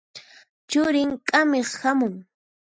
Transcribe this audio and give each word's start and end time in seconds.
Churin 0.69 1.11
k'amiq 1.27 1.71
hamun. 1.81 2.15